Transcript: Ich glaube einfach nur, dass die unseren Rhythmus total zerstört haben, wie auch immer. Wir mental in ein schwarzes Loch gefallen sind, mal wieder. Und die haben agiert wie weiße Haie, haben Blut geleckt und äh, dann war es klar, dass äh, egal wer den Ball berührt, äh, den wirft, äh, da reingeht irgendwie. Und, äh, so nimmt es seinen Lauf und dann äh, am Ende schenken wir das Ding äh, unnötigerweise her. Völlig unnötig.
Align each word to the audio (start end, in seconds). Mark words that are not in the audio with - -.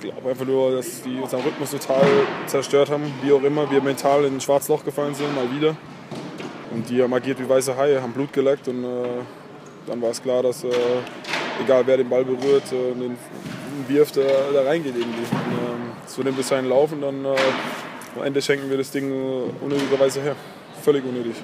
Ich 0.00 0.04
glaube 0.12 0.30
einfach 0.30 0.46
nur, 0.46 0.76
dass 0.76 1.02
die 1.02 1.18
unseren 1.20 1.40
Rhythmus 1.40 1.72
total 1.72 2.06
zerstört 2.46 2.88
haben, 2.88 3.02
wie 3.20 3.32
auch 3.32 3.42
immer. 3.42 3.68
Wir 3.68 3.82
mental 3.82 4.24
in 4.24 4.36
ein 4.36 4.40
schwarzes 4.40 4.68
Loch 4.68 4.84
gefallen 4.84 5.12
sind, 5.12 5.34
mal 5.34 5.50
wieder. 5.50 5.76
Und 6.72 6.88
die 6.88 7.02
haben 7.02 7.12
agiert 7.12 7.40
wie 7.40 7.48
weiße 7.48 7.76
Haie, 7.76 8.00
haben 8.00 8.12
Blut 8.12 8.32
geleckt 8.32 8.68
und 8.68 8.84
äh, 8.84 8.86
dann 9.88 10.00
war 10.00 10.10
es 10.10 10.22
klar, 10.22 10.44
dass 10.44 10.62
äh, 10.62 10.68
egal 11.64 11.84
wer 11.84 11.96
den 11.96 12.08
Ball 12.08 12.24
berührt, 12.24 12.72
äh, 12.72 12.94
den 12.94 13.16
wirft, 13.88 14.18
äh, 14.18 14.24
da 14.54 14.62
reingeht 14.62 14.94
irgendwie. 14.94 15.18
Und, 15.18 15.34
äh, 15.34 16.06
so 16.06 16.22
nimmt 16.22 16.38
es 16.38 16.46
seinen 16.46 16.68
Lauf 16.68 16.92
und 16.92 17.00
dann 17.00 17.24
äh, 17.24 17.34
am 18.16 18.22
Ende 18.24 18.40
schenken 18.40 18.70
wir 18.70 18.78
das 18.78 18.92
Ding 18.92 19.10
äh, 19.10 19.64
unnötigerweise 19.64 20.22
her. 20.22 20.36
Völlig 20.80 21.04
unnötig. 21.04 21.34